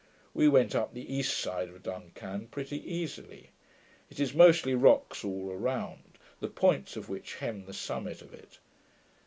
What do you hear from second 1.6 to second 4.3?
of Dun Can pretty easily. It